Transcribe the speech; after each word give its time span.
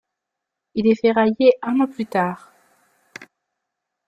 Il 0.73 0.87
est 0.87 0.99
ferraillé 0.99 1.53
un 1.61 1.79
an 1.79 1.85
plus 1.85 2.07
tard. 2.07 2.51